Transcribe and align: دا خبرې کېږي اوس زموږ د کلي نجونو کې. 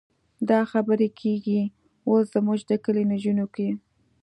دا 0.49 0.59
خبرې 0.71 1.07
کېږي 1.19 1.61
اوس 2.09 2.23
زموږ 2.35 2.59
د 2.69 2.71
کلي 2.83 3.03
نجونو 3.11 3.45
کې. 3.55 3.69